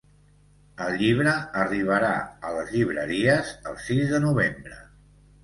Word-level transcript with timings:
El 0.85 0.95
llibre 1.01 1.33
arribarà 1.63 2.09
a 2.49 2.55
les 2.57 2.73
llibreries 2.77 3.53
el 3.73 3.79
sis 3.85 4.17
de 4.17 4.25
novembre. 4.27 4.83